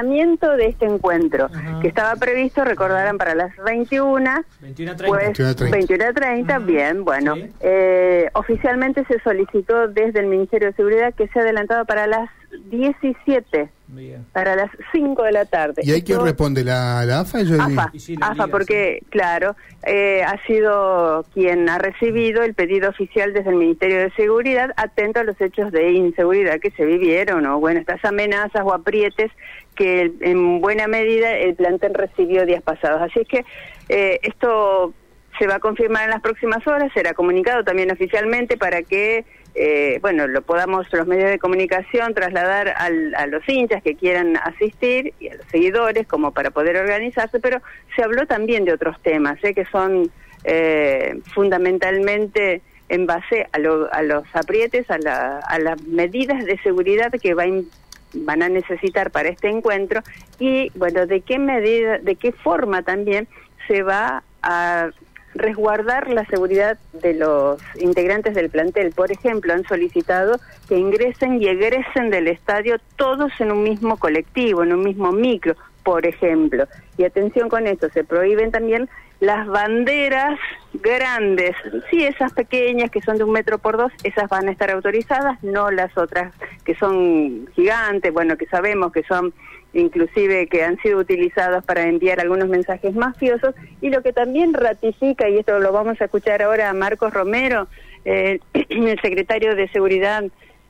aplazamiento 0.00 0.56
de 0.56 0.66
este 0.66 0.86
encuentro, 0.86 1.48
que 1.80 1.88
estaba 1.88 2.16
previsto, 2.16 2.64
recordarán, 2.64 3.18
para 3.18 3.34
las 3.34 3.54
21. 3.64 4.20
21.30. 4.62 5.06
Pues 5.06 5.38
21.30, 5.38 6.64
bien, 6.64 7.04
bueno. 7.04 7.34
Sí. 7.34 7.50
Eh, 7.60 8.30
oficialmente 8.34 9.04
se 9.06 9.20
solicitó 9.20 9.88
desde 9.88 10.20
el 10.20 10.26
Ministerio 10.26 10.68
de 10.68 10.74
Seguridad 10.74 11.14
que 11.14 11.28
sea 11.28 11.42
adelantado 11.42 11.84
para 11.84 12.06
las 12.06 12.30
17, 12.70 13.70
Bien. 13.92 14.24
para 14.32 14.56
las 14.56 14.70
5 14.92 15.22
de 15.22 15.32
la 15.32 15.44
tarde. 15.44 15.82
¿Y 15.84 15.90
ahí 15.90 16.02
quién 16.02 16.22
responde? 16.22 16.64
¿La, 16.64 17.04
la 17.04 17.20
AFA? 17.20 17.42
Yo 17.42 17.60
AFA, 17.60 17.90
Y 17.92 18.00
sí, 18.00 18.16
la 18.16 18.26
AFA, 18.26 18.46
liga, 18.46 18.46
porque, 18.48 19.02
claro, 19.10 19.56
eh, 19.84 20.22
ha 20.22 20.40
sido 20.46 21.24
quien 21.34 21.68
ha 21.68 21.78
recibido 21.78 22.42
el 22.42 22.54
pedido 22.54 22.90
oficial 22.90 23.32
desde 23.32 23.50
el 23.50 23.56
Ministerio 23.56 23.98
de 23.98 24.10
Seguridad, 24.12 24.72
atento 24.76 25.20
a 25.20 25.24
los 25.24 25.40
hechos 25.40 25.72
de 25.72 25.92
inseguridad 25.92 26.60
que 26.60 26.70
se 26.72 26.84
vivieron, 26.84 27.46
o 27.46 27.58
bueno, 27.58 27.80
estas 27.80 28.04
amenazas 28.04 28.62
o 28.64 28.72
aprietes 28.72 29.30
que 29.74 30.12
en 30.20 30.60
buena 30.60 30.86
medida 30.86 31.32
el 31.32 31.54
plantel 31.54 31.94
recibió 31.94 32.44
días 32.44 32.62
pasados. 32.62 33.00
Así 33.02 33.20
es 33.20 33.28
que 33.28 33.44
eh, 33.88 34.20
esto 34.22 34.92
se 35.40 35.46
va 35.48 35.54
a 35.56 35.58
confirmar 35.58 36.04
en 36.04 36.10
las 36.10 36.20
próximas 36.20 36.64
horas, 36.66 36.92
será 36.92 37.14
comunicado 37.14 37.64
también 37.64 37.90
oficialmente 37.90 38.56
para 38.58 38.82
que, 38.82 39.24
eh, 39.54 39.98
bueno, 40.02 40.26
lo 40.28 40.42
podamos 40.42 40.86
los 40.92 41.06
medios 41.06 41.30
de 41.30 41.38
comunicación 41.38 42.12
trasladar 42.14 42.74
al- 42.76 43.14
a 43.14 43.26
los 43.26 43.42
hinchas 43.48 43.82
que 43.82 43.96
quieran 43.96 44.36
asistir 44.36 45.14
y 45.18 45.28
a 45.30 45.36
los 45.36 45.46
seguidores 45.46 46.06
como 46.06 46.32
para 46.32 46.50
poder 46.50 46.76
organizarse, 46.76 47.40
pero 47.40 47.60
se 47.96 48.02
habló 48.04 48.26
también 48.26 48.64
de 48.66 48.74
otros 48.74 49.00
temas, 49.02 49.42
¿eh? 49.42 49.54
que 49.54 49.64
son 49.64 50.10
eh, 50.44 51.20
fundamentalmente 51.34 52.62
en 52.88 53.06
base 53.06 53.46
a, 53.52 53.58
lo- 53.58 53.92
a 53.92 54.02
los 54.02 54.24
aprietes, 54.34 54.90
a, 54.90 54.98
la- 54.98 55.38
a 55.40 55.58
las 55.58 55.82
medidas 55.84 56.44
de 56.44 56.58
seguridad 56.62 57.10
que 57.12 57.34
va 57.34 57.46
in- 57.46 57.68
van 58.14 58.42
a 58.42 58.48
necesitar 58.48 59.10
para 59.10 59.28
este 59.28 59.48
encuentro 59.48 60.02
y 60.38 60.70
bueno 60.74 61.06
de 61.06 61.20
qué 61.20 61.38
medida 61.38 61.98
de 61.98 62.16
qué 62.16 62.32
forma 62.32 62.82
también 62.82 63.28
se 63.68 63.82
va 63.82 64.22
a 64.42 64.90
resguardar 65.34 66.08
la 66.08 66.24
seguridad 66.26 66.78
de 66.92 67.14
los 67.14 67.60
integrantes 67.76 68.34
del 68.34 68.50
plantel. 68.50 68.92
Por 68.92 69.12
ejemplo, 69.12 69.52
han 69.52 69.64
solicitado 69.64 70.38
que 70.68 70.76
ingresen 70.76 71.40
y 71.40 71.48
egresen 71.48 72.10
del 72.10 72.28
estadio 72.28 72.76
todos 72.96 73.32
en 73.40 73.52
un 73.52 73.62
mismo 73.62 73.96
colectivo, 73.96 74.62
en 74.62 74.72
un 74.72 74.82
mismo 74.82 75.12
micro, 75.12 75.54
por 75.82 76.06
ejemplo. 76.06 76.66
Y 76.96 77.04
atención 77.04 77.48
con 77.48 77.66
esto, 77.66 77.88
se 77.90 78.04
prohíben 78.04 78.50
también 78.50 78.88
las 79.20 79.46
banderas 79.46 80.38
grandes. 80.72 81.54
Sí, 81.90 82.04
esas 82.04 82.32
pequeñas 82.32 82.90
que 82.90 83.02
son 83.02 83.18
de 83.18 83.24
un 83.24 83.32
metro 83.32 83.58
por 83.58 83.76
dos, 83.76 83.92
esas 84.02 84.28
van 84.28 84.48
a 84.48 84.52
estar 84.52 84.70
autorizadas, 84.70 85.42
no 85.42 85.70
las 85.70 85.96
otras 85.96 86.32
que 86.64 86.74
son 86.74 87.46
gigantes, 87.54 88.12
bueno, 88.12 88.36
que 88.36 88.46
sabemos 88.46 88.92
que 88.92 89.02
son 89.04 89.32
inclusive 89.72 90.46
que 90.48 90.64
han 90.64 90.78
sido 90.78 90.98
utilizados 90.98 91.64
para 91.64 91.82
enviar 91.82 92.20
algunos 92.20 92.48
mensajes 92.48 92.94
mafiosos 92.94 93.54
y 93.80 93.90
lo 93.90 94.02
que 94.02 94.12
también 94.12 94.52
ratifica, 94.54 95.28
y 95.28 95.38
esto 95.38 95.58
lo 95.58 95.72
vamos 95.72 96.00
a 96.00 96.04
escuchar 96.04 96.42
ahora 96.42 96.70
a 96.70 96.74
Marcos 96.74 97.12
Romero, 97.12 97.68
eh, 98.04 98.40
el 98.52 99.00
secretario 99.00 99.54
de 99.54 99.68
Seguridad 99.68 100.24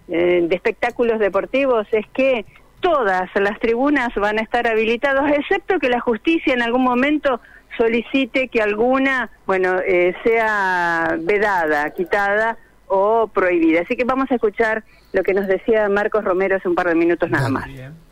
eh, 0.08 0.46
de 0.48 0.54
Espectáculos 0.54 1.18
Deportivos, 1.18 1.86
es 1.92 2.06
que 2.12 2.44
todas 2.80 3.28
las 3.34 3.58
tribunas 3.60 4.14
van 4.16 4.38
a 4.38 4.42
estar 4.42 4.66
habilitadas, 4.66 5.32
excepto 5.32 5.78
que 5.78 5.88
la 5.88 6.00
justicia 6.00 6.54
en 6.54 6.62
algún 6.62 6.82
momento 6.82 7.40
solicite 7.76 8.48
que 8.48 8.60
alguna, 8.60 9.30
bueno, 9.46 9.78
eh, 9.86 10.14
sea 10.24 11.16
vedada, 11.20 11.88
quitada 11.90 12.58
o 12.88 13.28
prohibida. 13.28 13.82
Así 13.82 13.96
que 13.96 14.04
vamos 14.04 14.30
a 14.30 14.34
escuchar 14.34 14.82
lo 15.12 15.22
que 15.22 15.34
nos 15.34 15.46
decía 15.46 15.88
Marcos 15.88 16.24
Romero 16.24 16.56
hace 16.56 16.68
un 16.68 16.74
par 16.74 16.88
de 16.88 16.94
minutos 16.94 17.30
nada 17.30 17.48
más. 17.48 17.66
Bien. 17.66 18.09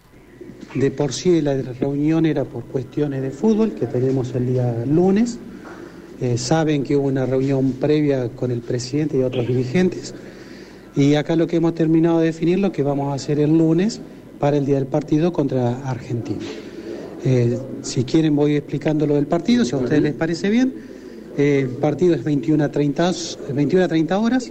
De 0.74 0.91
por 0.91 1.12
sí 1.12 1.41
la 1.41 1.55
reunión 1.55 2.27
era 2.27 2.44
por 2.44 2.64
cuestiones 2.64 3.22
de 3.22 3.30
fútbol 3.30 3.72
que 3.72 3.86
tenemos 3.86 4.34
el 4.34 4.47
día 4.47 4.84
lunes. 4.86 5.38
Eh, 6.20 6.36
saben 6.36 6.83
que 6.83 6.97
hubo 6.97 7.06
una 7.06 7.24
reunión 7.24 7.72
previa 7.72 8.28
con 8.28 8.50
el 8.50 8.61
presidente 8.61 9.17
y 9.17 9.23
otros 9.23 9.46
dirigentes. 9.46 10.14
Y 10.95 11.14
acá 11.14 11.36
lo 11.36 11.46
que 11.46 11.57
hemos 11.57 11.74
terminado 11.74 12.18
de 12.18 12.27
definir 12.27 12.58
lo 12.58 12.73
que 12.73 12.83
vamos 12.83 13.12
a 13.12 13.14
hacer 13.14 13.39
el 13.39 13.57
lunes 13.57 14.01
para 14.39 14.57
el 14.57 14.67
día 14.67 14.74
del 14.74 14.86
partido 14.86 15.33
contra 15.33 15.89
Argentina. 15.89 16.45
Eh, 17.24 17.58
si 17.83 18.05
quieren 18.05 18.36
voy 18.36 18.57
explicando 18.57 19.07
lo 19.07 19.14
del 19.14 19.27
partido, 19.27 19.64
si 19.64 19.74
a 19.74 19.78
ustedes 19.78 20.02
les 20.02 20.14
parece 20.14 20.51
bien. 20.51 20.74
Eh, 21.36 21.61
el 21.62 21.68
partido 21.68 22.14
es 22.14 22.24
21 22.24 22.64
a 22.64 22.70
30, 22.70 23.12
21 23.55 23.84
a 23.84 23.89
30 23.89 24.18
horas. 24.18 24.51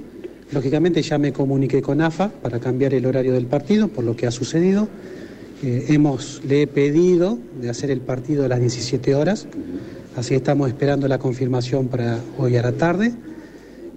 Lógicamente 0.51 1.01
ya 1.01 1.17
me 1.17 1.33
comuniqué 1.33 1.81
con 1.81 2.01
AFA 2.01 2.29
para 2.29 2.59
cambiar 2.59 2.93
el 2.93 3.05
horario 3.05 3.33
del 3.33 3.45
partido 3.45 3.89
por 3.89 4.03
lo 4.05 4.15
que 4.15 4.25
ha 4.25 4.31
sucedido. 4.31 4.87
Eh, 5.63 5.85
hemos, 5.89 6.41
le 6.47 6.63
he 6.63 6.67
pedido 6.67 7.39
de 7.59 7.69
hacer 7.69 7.89
el 7.89 8.01
partido 8.01 8.45
a 8.45 8.47
las 8.47 8.59
17 8.59 9.15
horas, 9.15 9.47
así 10.15 10.35
estamos 10.35 10.67
esperando 10.67 11.07
la 11.07 11.17
confirmación 11.17 11.87
para 11.87 12.19
hoy 12.37 12.57
a 12.57 12.61
la 12.61 12.73
tarde. 12.73 13.13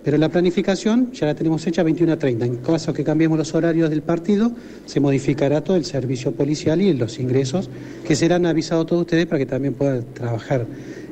Pero 0.02 0.16
la 0.16 0.30
planificación 0.30 1.12
ya 1.12 1.26
la 1.26 1.34
tenemos 1.34 1.66
hecha 1.66 1.82
21 1.82 2.14
a 2.14 2.16
30. 2.16 2.46
En 2.46 2.56
caso 2.56 2.94
que 2.94 3.04
cambiemos 3.04 3.36
los 3.36 3.54
horarios 3.54 3.90
del 3.90 4.00
partido, 4.00 4.50
se 4.86 4.98
modificará 4.98 5.62
todo 5.62 5.76
el 5.76 5.84
servicio 5.84 6.32
policial 6.32 6.80
y 6.80 6.94
los 6.94 7.18
ingresos 7.18 7.68
que 8.06 8.16
serán 8.16 8.46
avisados 8.46 8.86
todos 8.86 9.02
ustedes 9.02 9.26
para 9.26 9.38
que 9.38 9.46
también 9.46 9.74
puedan 9.74 10.04
trabajar 10.14 10.66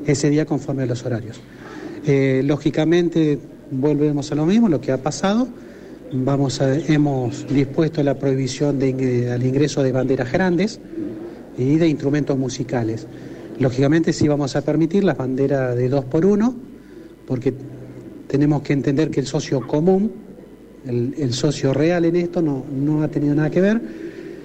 ese 0.06 0.30
día 0.30 0.46
conforme 0.46 0.84
a 0.84 0.86
los 0.86 1.04
horarios. 1.04 1.38
Eh, 2.06 2.40
lógicamente, 2.44 3.38
volvemos 3.70 4.32
a 4.32 4.34
lo 4.34 4.46
mismo, 4.46 4.70
lo 4.70 4.80
que 4.80 4.92
ha 4.92 4.98
pasado. 4.98 5.48
Vamos 6.10 6.60
a, 6.62 6.74
hemos 6.74 7.46
dispuesto 7.48 8.02
la 8.02 8.14
prohibición 8.18 8.78
de, 8.78 8.88
ing- 8.94 9.30
al 9.30 9.44
ingreso 9.44 9.82
de 9.82 9.92
banderas 9.92 10.32
grandes 10.32 10.80
y 11.58 11.76
de 11.76 11.86
instrumentos 11.86 12.38
musicales. 12.38 13.06
Lógicamente 13.58 14.12
sí 14.12 14.26
vamos 14.26 14.56
a 14.56 14.62
permitir 14.62 15.04
las 15.04 15.18
banderas 15.18 15.76
de 15.76 15.88
dos 15.88 16.04
por 16.06 16.24
uno, 16.24 16.54
porque 17.26 17.52
tenemos 18.26 18.62
que 18.62 18.72
entender 18.72 19.10
que 19.10 19.20
el 19.20 19.26
socio 19.26 19.66
común, 19.66 20.12
el, 20.86 21.34
socio 21.34 21.74
real 21.74 22.06
en 22.06 22.16
esto 22.16 22.40
no, 22.40 22.64
no 22.74 23.02
ha 23.02 23.08
tenido 23.08 23.34
nada 23.34 23.50
que 23.50 23.60
ver, 23.60 23.80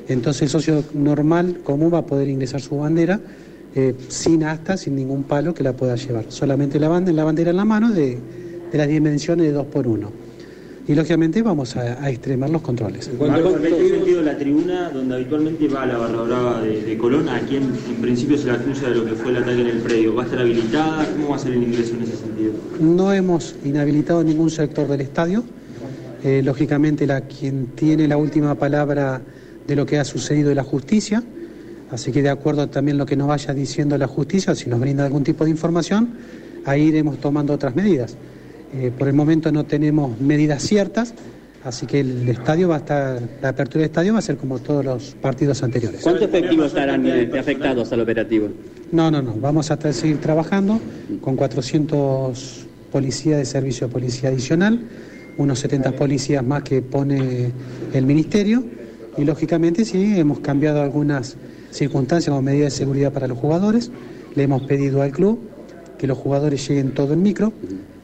entonces 0.10 0.42
el 0.42 0.50
socio 0.50 0.84
normal, 0.94 1.60
común, 1.64 1.94
va 1.94 2.00
a 2.00 2.06
poder 2.06 2.28
ingresar 2.28 2.60
su 2.60 2.78
bandera 2.78 3.22
eh, 3.74 3.96
sin 4.10 4.44
asta, 4.44 4.76
sin 4.76 4.96
ningún 4.98 5.24
palo 5.24 5.54
que 5.54 5.64
la 5.64 5.72
pueda 5.74 5.96
llevar. 5.96 6.26
Solamente 6.28 6.78
la, 6.78 6.90
banda, 6.90 7.14
la 7.14 7.24
bandera 7.24 7.52
en 7.52 7.58
la 7.58 7.66
mano 7.66 7.92
de, 7.92 8.18
de 8.70 8.78
las 8.78 8.88
dimensiones 8.90 9.46
de 9.46 9.54
dos 9.54 9.68
por 9.68 9.88
uno. 9.88 10.12
Y 10.86 10.96
lógicamente 10.96 11.42
vamos 11.42 11.78
a, 11.78 12.04
a 12.04 12.10
extremar 12.10 12.50
los 12.50 12.62
controles. 12.62 13.08
En 13.08 13.66
este 13.66 13.90
sentido, 13.90 14.22
la 14.22 14.38
tribuna 14.38 14.90
donde 14.90 15.16
habitualmente 15.16 15.68
va 15.70 15.86
la 15.86 15.98
barra 15.98 16.22
brava 16.24 16.62
de, 16.62 16.82
de 16.82 16.98
Colón, 16.98 17.30
a 17.30 17.40
quien 17.40 17.64
en 17.64 18.02
principio 18.02 18.38
se 18.38 18.48
le 18.48 18.52
acusa 18.52 18.90
de 18.90 18.96
lo 18.96 19.06
que 19.06 19.14
fue 19.14 19.32
el 19.32 19.38
ataque 19.38 19.62
en 19.62 19.68
el 19.68 19.78
predio, 19.78 20.14
¿va 20.14 20.24
a 20.24 20.26
estar 20.26 20.42
habilitada? 20.42 21.08
¿Cómo 21.14 21.30
va 21.30 21.36
a 21.38 21.40
ser 21.40 21.54
el 21.54 21.64
ingreso 21.64 21.94
en 21.96 22.02
ese 22.02 22.18
sentido? 22.18 22.52
No 22.82 23.14
hemos 23.14 23.56
inhabilitado 23.64 24.24
ningún 24.26 24.50
sector 24.50 24.88
del 24.88 25.02
estadio. 25.02 25.46
Eh, 26.22 26.42
lógicamente, 26.44 27.08
la, 27.08 27.22
quien 27.22 27.68
tiene 27.76 28.08
la 28.08 28.18
última 28.18 28.56
palabra 28.56 29.22
de 29.66 29.76
lo 29.78 29.86
que 29.86 30.00
ha 30.00 30.04
sucedido 30.04 30.50
es 30.50 30.56
la 30.56 30.64
justicia. 30.64 31.24
Así 31.92 32.12
que, 32.12 32.22
de 32.22 32.30
acuerdo 32.30 32.68
también 32.68 32.98
a 32.98 33.00
lo 33.00 33.06
que 33.06 33.16
nos 33.16 33.28
vaya 33.28 33.54
diciendo 33.54 33.98
la 33.98 34.08
justicia, 34.08 34.54
si 34.54 34.70
nos 34.70 34.82
brinda 34.82 35.06
algún 35.06 35.24
tipo 35.24 35.46
de 35.46 35.52
información, 35.52 36.10
ahí 36.66 36.84
iremos 36.84 37.20
tomando 37.20 37.54
otras 37.54 37.74
medidas. 37.74 38.18
Eh, 38.76 38.92
por 38.98 39.08
el 39.08 39.14
momento 39.14 39.52
no 39.52 39.66
tenemos 39.66 40.20
medidas 40.20 40.64
ciertas, 40.64 41.14
así 41.64 41.86
que 41.86 42.00
el 42.00 42.28
estadio 42.28 42.70
va 42.70 42.76
a 42.76 42.80
estar, 42.80 43.22
la 43.42 43.50
apertura 43.50 43.82
del 43.82 43.90
estadio 43.92 44.14
va 44.14 44.20
a 44.20 44.24
ser 44.24 44.38
como 44.38 44.60
todos 44.60 44.84
los 44.84 45.16
partidos 45.22 45.62
anteriores. 45.62 46.02
¿Cuántos 46.02 46.24
efectivos 46.24 46.68
estarán 46.68 47.06
eh, 47.06 47.30
afectados 47.38 47.92
al 47.92 48.02
operativo? 48.02 48.48
No, 48.92 49.12
no, 49.12 49.22
no. 49.22 49.36
Vamos 49.36 49.70
a 49.70 49.94
seguir 49.94 50.20
trabajando 50.20 50.80
con 51.22 51.36
400 51.36 52.66
policías 52.92 53.38
de 53.38 53.46
servicio 53.46 53.88
de 53.88 53.94
policía 53.94 54.30
adicional, 54.30 54.80
unos 55.38 55.60
70 55.60 55.92
policías 55.92 56.44
más 56.44 56.64
que 56.64 56.82
pone 56.82 57.52
el 57.94 58.06
ministerio 58.06 58.64
y 59.18 59.24
lógicamente 59.24 59.86
sí 59.86 60.18
hemos 60.18 60.40
cambiado 60.40 60.82
algunas 60.82 61.38
circunstancias 61.70 62.32
como 62.32 62.42
medidas 62.42 62.74
de 62.74 62.78
seguridad 62.80 63.14
para 63.14 63.28
los 63.28 63.38
jugadores. 63.38 63.92
Le 64.34 64.44
hemos 64.44 64.64
pedido 64.64 65.04
al 65.04 65.12
club 65.12 65.40
que 66.00 66.08
los 66.08 66.18
jugadores 66.18 66.68
lleguen 66.68 66.94
todo 66.94 67.14
en 67.14 67.22
micro 67.22 67.54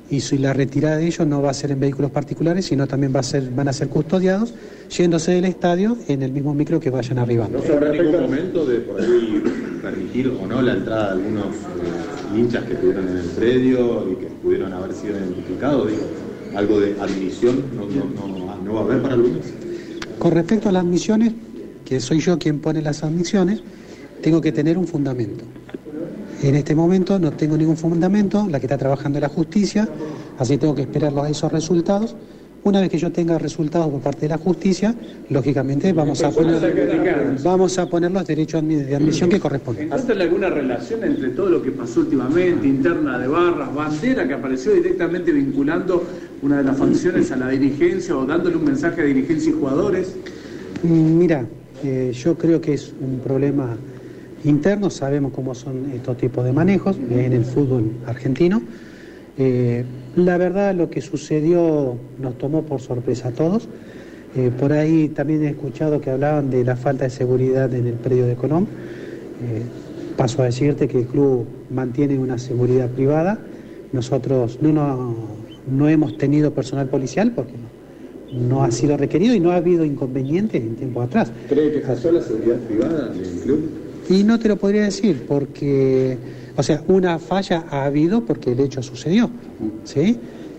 y 0.10 0.22
si 0.22 0.38
la 0.38 0.54
retirada 0.54 0.98
de 0.98 1.08
ellos 1.08 1.28
no 1.28 1.42
va 1.42 1.52
a 1.52 1.54
ser 1.54 1.72
en 1.72 1.80
vehículos 1.80 2.12
particulares, 2.12 2.66
sino 2.66 2.88
también 2.88 3.14
va 3.16 3.20
a 3.20 3.24
ser, 3.24 3.50
van 3.52 3.68
a 3.68 3.74
ser 3.74 3.90
custodiados 3.90 4.54
yéndose 4.90 5.34
del 5.34 5.46
estadio 5.46 5.98
en 6.08 6.24
el 6.24 6.32
mismo 6.32 6.54
micro 6.54 6.80
que 6.80 6.90
vayan 6.90 7.20
arribando. 7.20 7.62
¿No 7.66 7.74
habrá 7.74 7.92
ningún 7.92 8.22
momento 8.22 8.66
de 8.66 8.80
por 8.80 9.00
ahí 9.00 9.44
permitir 9.82 10.28
o 10.30 10.48
no 10.48 10.62
la 10.62 10.74
entrada 10.74 11.06
de 11.08 11.12
algunos 11.22 11.46
eh, 11.46 12.38
hinchas 12.38 12.64
que 12.64 12.74
estuvieron 12.74 13.08
en 13.08 13.18
el 13.18 13.28
predio 13.28 14.12
y 14.12 14.16
que 14.16 14.26
pudieron 14.42 14.74
haber 14.74 14.94
sido 14.94 15.18
identificados? 15.18 15.90
Digo, 15.90 16.04
algo 16.56 16.80
de 16.80 16.96
admisión 17.00 17.64
no, 17.76 17.86
no, 17.86 18.06
no, 18.38 18.56
no 18.64 18.74
va 18.74 18.82
a 18.82 18.84
haber 18.84 19.02
para 19.02 19.16
el 19.16 19.22
lunes. 19.22 19.46
Con 20.18 20.32
respecto 20.32 20.70
a 20.70 20.72
las 20.72 20.84
misiones, 20.84 21.34
que 21.86 22.00
soy 22.00 22.20
yo 22.20 22.40
quien 22.40 22.60
pone 22.60 22.82
las 22.82 23.04
admisiones, 23.04 23.62
tengo 24.22 24.42
que 24.42 24.52
tener 24.52 24.78
un 24.78 24.88
fundamento. 24.88 25.44
En 26.42 26.56
este 26.56 26.74
momento 26.74 27.20
no 27.20 27.32
tengo 27.32 27.58
ningún 27.58 27.76
fundamento, 27.78 28.48
la 28.50 28.60
que 28.60 28.66
está 28.66 28.78
trabajando 28.78 29.18
es 29.18 29.22
la 29.24 29.30
justicia, 29.30 29.88
así 30.38 30.58
tengo 30.58 30.74
que 30.76 30.84
esperar 30.84 31.12
los- 31.14 31.30
esos 31.30 31.52
resultados 31.52 32.16
Una 32.62 32.82
vez 32.82 32.90
que 32.90 32.98
yo 32.98 33.10
tenga 33.10 33.38
resultados 33.38 33.88
por 33.90 34.02
parte 34.02 34.20
de 34.24 34.28
la 34.28 34.38
justicia, 34.38 34.94
lógicamente 35.30 35.94
vamos 35.94 36.22
a 36.26 36.30
poner, 36.30 36.60
vamos 37.42 37.80
a 37.80 37.86
poner 37.90 38.12
los 38.12 38.28
derechos 38.28 38.62
de 38.68 38.96
admisión 38.98 39.30
que 39.30 39.40
corresponden. 39.40 39.86
¿Encuentran 39.86 40.20
alguna 40.22 40.50
relación 40.50 41.02
entre 41.06 41.30
todo 41.30 41.50
lo 41.50 41.62
que 41.64 41.72
pasó 41.72 42.02
últimamente, 42.02 42.68
interna 42.68 43.18
de 43.18 43.28
barras, 43.30 43.74
bandera 43.74 44.28
que 44.28 44.34
apareció 44.34 44.74
directamente 44.74 45.32
vinculando 45.32 46.04
una 46.42 46.58
de 46.58 46.66
las 46.66 46.78
facciones 46.78 47.32
a 47.32 47.38
la 47.38 47.48
dirigencia 47.48 48.18
o 48.18 48.26
dándole 48.26 48.58
un 48.58 48.66
mensaje 48.66 49.04
a 49.04 49.06
dirigencia 49.06 49.52
y 49.52 49.54
jugadores? 49.54 50.14
Mm, 50.84 51.18
Mira, 51.18 51.46
eh, 51.82 52.12
yo 52.14 52.38
creo 52.38 52.60
que 52.60 52.74
es 52.74 52.94
un 53.00 53.20
problema 53.22 53.78
interno, 54.44 54.90
sabemos 54.90 55.32
cómo 55.34 55.54
son 55.56 55.92
estos 55.94 56.18
tipos 56.18 56.44
de 56.46 56.52
manejos 56.52 56.98
en 57.10 57.34
el 57.34 57.46
fútbol 57.46 57.92
argentino. 58.06 58.62
Eh, 59.38 59.86
la 60.16 60.38
verdad, 60.38 60.76
lo 60.76 60.90
que 60.90 61.02
sucedió 61.02 61.96
nos 62.20 62.38
tomó 62.38 62.64
por 62.64 62.82
sorpresa 62.82 63.30
a 63.30 63.32
todos. 63.32 63.68
Eh, 64.36 64.52
por 64.58 64.74
ahí 64.74 65.10
también 65.10 65.44
he 65.44 65.50
escuchado 65.50 66.02
que 66.02 66.12
hablaban 66.12 66.50
de 66.50 66.64
la 66.64 66.76
falta 66.76 67.06
de 67.06 67.10
seguridad 67.10 67.74
en 67.74 67.88
el 67.88 67.94
predio 67.94 68.28
de 68.28 68.36
Colón. 68.36 68.68
Eh, 69.44 69.64
paso 70.18 70.42
a 70.42 70.46
decirte 70.46 70.88
que 70.88 71.00
el 71.00 71.06
club 71.06 71.46
mantiene 71.70 72.20
una 72.20 72.38
seguridad 72.38 72.90
privada. 72.90 73.40
Nosotros 73.92 74.60
no, 74.62 74.72
no, 74.74 75.16
no 75.70 75.90
hemos 75.90 76.18
tenido 76.18 76.54
personal 76.54 76.88
policial 76.90 77.32
porque 77.32 77.54
no, 78.34 78.64
ha 78.64 78.72
sido 78.72 78.98
requerido 78.98 79.34
y 79.34 79.40
no 79.40 79.52
ha 79.52 79.56
habido 79.56 79.86
inconvenientes 79.86 80.62
en 80.62 80.76
tiempos 80.76 81.06
atrás. 81.06 81.32
¿Cree 81.48 81.72
que 81.72 81.82
falló 81.82 82.12
la 82.12 82.22
seguridad 82.22 82.58
privada 82.58 83.10
del 83.10 83.40
club? 83.42 83.89
Y 84.10 84.24
no 84.24 84.40
te 84.40 84.48
lo 84.48 84.58
podría 84.58 84.84
decir 84.84 85.26
porque, 85.28 86.18
o 86.56 86.64
sea, 86.64 86.84
una 86.88 87.20
falla 87.20 87.66
ha 87.70 87.86
habido 87.86 88.22
porque 88.26 88.52
el 88.54 88.60
hecho 88.60 88.82
sucedió, 88.82 89.30
¿sí? 89.84 90.18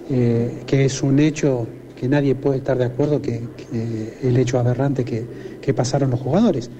Eh, 0.08 0.62
que 0.66 0.84
es 0.84 1.02
un 1.02 1.18
hecho 1.18 1.66
que 1.98 2.08
nadie 2.08 2.34
puede 2.34 2.58
estar 2.58 2.78
de 2.78 2.84
acuerdo 2.84 3.20
que, 3.20 3.42
que 3.56 4.18
el 4.22 4.36
hecho 4.36 4.58
aberrante 4.58 5.04
que, 5.04 5.24
que 5.60 5.74
pasaron 5.74 6.10
los 6.10 6.20
jugadores. 6.20 6.70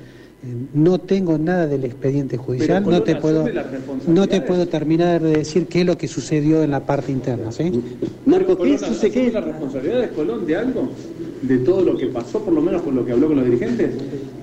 Eh, 0.43 0.55
No 0.73 0.99
tengo 0.99 1.37
nada 1.39 1.67
del 1.67 1.85
expediente 1.85 2.37
judicial, 2.37 2.83
no 2.89 3.03
te 3.03 3.17
puedo, 3.17 3.47
no 4.07 4.27
te 4.29 4.41
puedo 4.41 4.67
terminar 4.67 5.21
de 5.21 5.39
decir 5.39 5.67
qué 5.67 5.81
es 5.81 5.87
lo 5.87 5.99
que 5.99 6.09
sucedió 6.09 6.63
en 6.63 6.71
la 6.71 6.87
parte 6.87 7.13
interna, 7.13 7.53
¿sí? 7.53 7.71
Marco, 8.25 8.57
¿qué 8.57 9.31
la 9.33 9.41
responsabilidad 9.41 10.01
de 10.01 10.09
Colón 10.11 10.47
de 10.47 10.57
algo? 10.57 10.89
¿De 11.43 11.59
todo 11.59 11.83
lo 11.83 11.97
que 11.97 12.07
pasó, 12.07 12.41
por 12.41 12.53
lo 12.53 12.61
menos 12.61 12.83
con 12.83 12.95
lo 12.95 13.05
que 13.05 13.13
habló 13.13 13.29
con 13.29 13.37
los 13.37 13.45
dirigentes? 13.47 13.91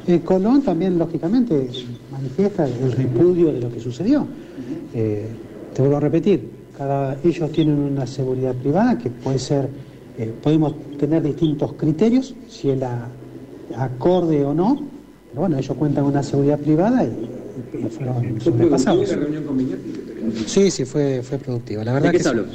Eh, 0.08 0.22
Colón 0.24 0.62
también, 0.64 0.98
lógicamente, 0.98 1.70
manifiesta 2.12 2.66
el 2.68 2.92
repudio 2.92 3.54
de 3.54 3.60
lo 3.62 3.72
que 3.72 3.80
sucedió. 3.80 4.26
Eh, 4.94 5.28
te 5.74 5.82
vuelvo 5.82 5.98
a 5.98 6.00
repetir, 6.00 6.50
cada, 6.76 7.18
ellos 7.24 7.52
tienen 7.52 7.78
una 7.78 8.08
seguridad 8.08 8.56
privada 8.56 8.98
que 8.98 9.10
puede 9.12 9.38
ser, 9.38 9.70
eh, 10.18 10.34
podemos 10.42 10.74
tener 10.98 11.22
distintos 11.22 11.74
criterios, 11.74 12.34
si 12.50 12.70
es 12.72 12.80
la 12.80 13.08
acorde 13.78 14.44
o 14.44 14.54
no, 14.54 14.82
pero 15.30 15.42
bueno, 15.42 15.58
ellos 15.58 15.76
cuentan 15.78 16.04
con 16.06 16.14
una 16.14 16.24
seguridad 16.24 16.58
privada 16.58 17.04
y, 17.04 17.30
y 17.86 17.90
fueron 17.90 18.42
sobrepasados. 18.42 19.10
reunión 19.16 19.44
con 19.44 19.58
Miñati? 19.58 19.94
Sí, 20.48 20.72
sí, 20.72 20.86
fue, 20.86 21.22
fue 21.22 21.38
productiva. 21.38 21.84
La 21.84 21.94
verdad 21.94 22.08
¿De 22.08 22.12
qué 22.14 22.18
que 22.18 22.24
se 22.24 22.30
sí. 22.32 22.36
habló? 22.40 22.52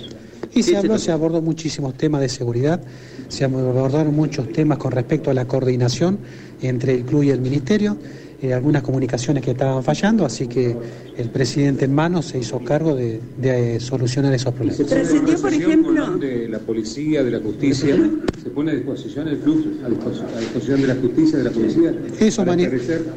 Y 0.51 0.55
¿Qué 0.57 0.63
se 0.63 0.71
se 0.73 0.77
habló, 0.77 0.99
se 0.99 1.13
abordó 1.13 1.41
muchísimos 1.43 1.95
temas 1.95 2.21
de 2.21 2.29
seguridad, 2.29 2.81
se 3.29 3.45
abordaron 3.45 4.15
muchos 4.15 4.51
temas 4.53 4.79
con 4.79 4.93
respecto 4.93 5.31
a 5.31 5.35
la 5.35 5.47
coordinación 5.47 6.19
entre 6.61 6.95
el 6.95 7.05
club 7.05 7.23
y 7.23 7.31
el 7.31 7.41
ministerio, 7.41 7.97
eh, 8.43 8.53
algunas 8.53 8.83
comunicaciones 8.83 9.43
que 9.45 9.53
estaban 9.53 9.83
fallando, 9.85 10.27
así 10.27 10.49
que 10.49 10.77
el 11.17 11.31
presidente 11.31 11.85
en 11.85 11.95
mano 11.95 12.23
se 12.23 12.39
hizo 12.39 12.59
cargo 12.59 12.95
de, 12.95 13.21
de, 13.39 13.77
eh, 13.77 13.81
solucionar 13.81 14.35
esos 14.35 14.53
problemas. 14.53 14.85
Trascendió, 14.87 15.39
por 15.41 15.55
ejemplo, 15.55 16.17
de 16.19 16.49
la 16.49 16.59
policía, 16.59 17.23
de 17.23 17.31
la 17.31 17.39
justicia, 17.39 17.97
se 18.43 18.51
pone 18.51 18.73
a 18.73 18.75
disposición 18.75 19.29
el 19.29 19.39
club, 19.39 19.79
a 19.85 19.89
disposición, 19.89 20.29
a 20.37 20.41
disposición 20.41 20.81
de 20.83 20.87
la 20.89 20.95
justicia, 20.97 21.39
de 21.39 21.45
la 21.45 21.51
policía. 21.51 21.95
Eso, 22.21 22.45
mani- 22.45 22.69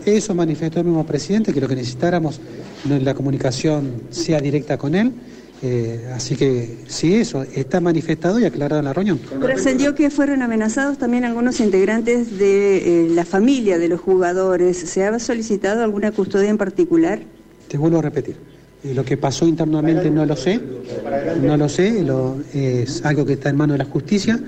eso 0.06 0.36
manifestó 0.36 0.80
el 0.80 0.86
mismo 0.86 1.06
presidente, 1.06 1.52
que 1.54 1.60
lo 1.60 1.68
que 1.68 1.76
necesitáramos 1.76 2.40
la 2.88 3.14
comunicación 3.16 4.04
sea 4.12 4.40
directa 4.40 4.78
con 4.78 4.94
él. 4.96 5.12
Eh, 5.62 6.10
así 6.14 6.36
que 6.36 6.84
sí, 6.88 7.16
eso 7.16 7.44
está 7.44 7.80
manifestado 7.80 8.40
y 8.40 8.46
aclarado 8.46 8.80
en 8.80 8.86
la 8.86 8.94
reunión. 8.94 9.20
trascendió 9.42 9.96
que 9.96 10.10
fueron 10.10 10.42
amenazados 10.42 10.98
también 10.98 11.24
algunos 11.26 11.60
integrantes 11.60 12.38
de 12.38 13.06
eh, 13.06 13.10
la 13.10 13.26
familia 13.26 13.78
de 13.80 13.88
los 13.88 14.00
jugadores. 14.02 14.78
¿Se 14.78 15.04
ha 15.06 15.18
solicitado 15.20 15.84
alguna 15.84 16.12
custodia 16.12 16.50
en 16.50 16.58
particular? 16.58 17.20
Te 17.68 17.78
vuelvo 17.78 18.00
a 18.00 18.02
repetir. 18.02 18.36
eh, 18.84 18.94
lo 18.94 19.04
que 19.04 19.18
pasó 19.18 19.48
internamente 19.48 20.12
no 20.12 20.26
lo 20.26 20.36
sé, 20.36 20.60
no 21.42 21.58
lo 21.58 21.68
sé, 21.70 22.04
lo- 22.04 22.38
es 22.54 23.04
algo 23.04 23.26
que 23.26 23.34
está 23.34 23.50
en 23.50 23.56
manos 23.58 23.74
de 23.76 23.84
la 23.84 23.90
justicia, 23.90 24.40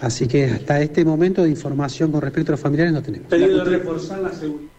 así 0.00 0.26
que 0.26 0.44
hasta 0.46 0.80
este 0.80 1.04
momento 1.04 1.42
de 1.42 1.50
información 1.50 2.10
con 2.10 2.22
respecto 2.22 2.52
a 2.52 2.54
los 2.54 2.60
familiares 2.60 2.94
no 2.94 3.02
tenemos. 3.02 3.28
Pedido 3.28 3.62
reforzar 3.64 4.20
la 4.20 4.32
seguridad. 4.32 4.70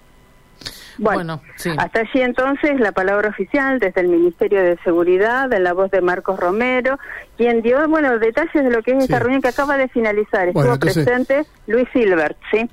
Bueno, 0.97 1.39
Bueno, 1.39 1.41
sí. 1.55 1.71
hasta 1.77 1.99
allí 2.01 2.21
entonces 2.21 2.79
la 2.79 2.91
palabra 2.91 3.29
oficial 3.29 3.79
desde 3.79 4.01
el 4.01 4.07
Ministerio 4.07 4.61
de 4.63 4.77
Seguridad, 4.83 5.51
en 5.53 5.63
la 5.63 5.73
voz 5.73 5.91
de 5.91 6.01
Marcos 6.01 6.39
Romero, 6.39 6.97
quien 7.37 7.61
dio, 7.61 7.87
bueno, 7.89 8.17
detalles 8.19 8.53
de 8.63 8.69
lo 8.69 8.81
que 8.81 8.91
es 8.91 9.03
esta 9.03 9.19
reunión 9.19 9.41
que 9.41 9.49
acaba 9.49 9.77
de 9.77 9.87
finalizar. 9.89 10.47
Estuvo 10.47 10.61
Bueno, 10.61 10.73
entonces- 10.75 11.03
presente 11.05 11.45
Luis 11.67 11.87
Silbert, 11.93 12.37
¿sí? 12.51 12.69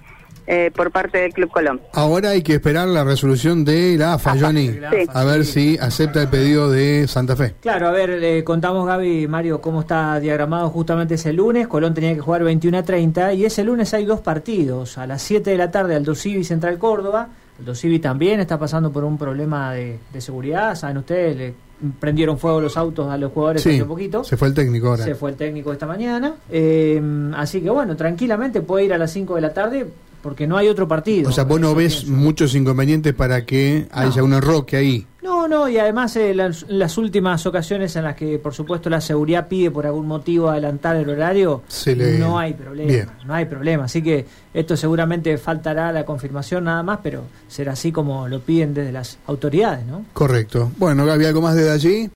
Eh, 0.49 0.73
por 0.75 0.91
parte 0.91 1.19
del 1.19 1.33
Club 1.33 1.53
Colón. 1.53 1.81
Ahora 1.95 2.31
hay 2.31 2.43
que 2.43 2.55
esperar 2.55 2.89
la 2.89 3.05
resolución 3.05 3.65
de 3.65 3.95
la 3.97 4.15
AFA, 4.15 4.35
Johnny. 4.41 4.71
Sí. 4.73 5.07
A 5.15 5.23
ver 5.25 5.45
si 5.45 5.79
acepta 5.81 6.21
el 6.21 6.27
pedido 6.29 6.69
de 6.69 7.07
Santa 7.07 7.37
Fe. 7.37 7.55
Claro, 7.63 7.87
a 7.87 7.93
ver, 7.93 8.11
eh, 8.11 8.43
contamos 8.43 8.85
Gaby 8.85 9.23
y 9.23 9.29
Mario 9.29 9.61
cómo 9.61 9.83
está 9.83 10.19
diagramado 10.19 10.69
justamente 10.71 11.15
ese 11.15 11.33
lunes. 11.33 11.69
Colón 11.69 11.95
tenía 11.95 12.13
que 12.15 12.21
jugar 12.21 12.43
21 12.43 12.79
a 12.79 12.83
30 12.83 13.33
y 13.35 13.45
ese 13.45 13.63
lunes 13.63 13.95
hay 13.95 14.05
dos 14.05 14.21
partidos. 14.21 14.99
A 14.99 15.07
las 15.07 15.23
7 15.23 15.49
de 15.51 15.57
la 15.59 15.71
tarde 15.71 15.95
Aldo 15.95 16.17
Civi 16.17 16.43
Central 16.43 16.77
Córdoba. 16.77 17.29
Aldo 17.63 17.75
Civi 17.77 18.01
también 18.01 18.41
está 18.41 18.59
pasando 18.59 18.91
por 18.91 19.05
un 19.05 19.17
problema 19.17 19.73
de, 19.73 19.99
de 20.13 20.21
seguridad. 20.21 20.75
Saben 20.75 20.97
ustedes, 20.99 21.37
le 21.37 21.55
prendieron 22.01 22.37
fuego 22.39 22.61
los 22.61 22.77
autos 22.77 23.09
a 23.09 23.17
los 23.17 23.31
jugadores 23.33 23.63
Sí, 23.63 23.71
hace 23.71 23.85
poquito. 23.85 24.25
se 24.25 24.37
fue 24.37 24.49
el 24.49 24.55
técnico 24.55 24.89
ahora. 24.89 25.05
Se 25.05 25.15
fue 25.15 25.31
el 25.31 25.37
técnico 25.37 25.73
esta 25.73 25.87
mañana. 25.87 26.35
Eh, 26.51 27.01
así 27.37 27.61
que 27.61 27.71
bueno, 27.71 27.97
tranquilamente 27.97 28.61
puede 28.63 28.87
ir 28.87 28.93
a 28.93 28.99
las 28.99 29.13
5 29.13 29.37
de 29.37 29.41
la 29.41 29.55
tarde 29.55 29.87
porque 30.23 30.47
no 30.49 30.57
hay 30.57 30.67
otro 30.69 30.87
partido. 30.89 31.29
O 31.29 31.33
sea, 31.33 31.45
vos 31.45 31.61
no 31.61 31.73
ves 31.75 32.03
pienso. 32.03 32.13
muchos 32.17 32.55
inconvenientes 32.57 33.15
para 33.15 33.45
que 33.47 33.87
haya 33.93 34.23
un 34.25 34.35
enroque 34.35 34.77
ahí. 34.77 35.07
No, 35.23 35.32
no, 35.49 35.69
y 35.69 35.79
además 35.79 36.17
eh, 36.17 36.35
las, 36.35 36.65
las 36.69 36.97
últimas 36.99 37.45
ocasiones 37.47 37.95
en 37.97 38.05
las 38.05 38.17
que, 38.17 38.39
por 38.39 38.55
supuesto, 38.55 38.89
la 38.91 39.01
seguridad 39.01 39.49
pide 39.49 39.71
por 39.71 39.87
algún 39.87 40.07
motivo 40.07 40.49
adelantar 40.51 40.97
el 40.97 41.09
horario, 41.09 41.63
le- 41.87 42.19
no 42.19 42.39
hay 42.39 42.55
problema. 42.55 42.89
Bien. 42.93 43.09
No 43.27 43.35
hay 43.35 43.45
problema. 43.45 43.85
Así 43.85 44.03
que 44.03 44.27
esto 44.55 44.77
seguramente 44.77 45.37
faltará 45.39 45.93
la 45.93 46.05
confirmación 46.05 46.65
nada 46.65 46.83
más, 46.83 46.99
pero 47.03 47.23
será 47.49 47.73
así 47.73 47.93
como 47.93 48.29
lo 48.29 48.41
piden 48.41 48.75
desde 48.75 48.93
las 48.93 49.19
autoridades, 49.27 49.87
¿no? 49.87 50.05
Correcto. 50.13 50.71
Bueno, 50.77 51.07
Gaby, 51.07 51.27
¿algo 51.27 51.41
más 51.41 51.55
desde 51.55 51.71
allí? 51.71 52.11